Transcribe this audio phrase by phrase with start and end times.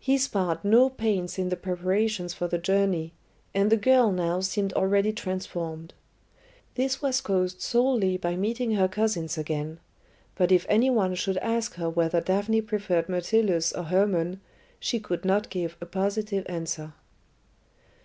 [0.00, 3.12] He spared no pains in the preparations for the journey,
[3.54, 5.94] and the girl now seemed already transformed.
[6.74, 9.78] This was caused solely by meeting her cousins again;
[10.34, 14.40] but if any one should ask her whether Daphne preferred Myrtilus or Hermon,
[14.80, 16.94] she could not give a positive answer.